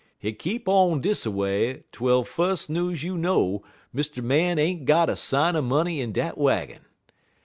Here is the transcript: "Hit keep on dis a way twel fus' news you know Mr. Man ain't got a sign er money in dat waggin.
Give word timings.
"Hit 0.17 0.39
keep 0.39 0.67
on 0.67 0.99
dis 0.99 1.27
a 1.27 1.29
way 1.29 1.83
twel 1.91 2.23
fus' 2.23 2.67
news 2.69 3.03
you 3.03 3.19
know 3.19 3.61
Mr. 3.93 4.23
Man 4.23 4.57
ain't 4.57 4.85
got 4.85 5.09
a 5.09 5.15
sign 5.15 5.55
er 5.55 5.61
money 5.61 6.01
in 6.01 6.11
dat 6.11 6.39
waggin. 6.39 6.85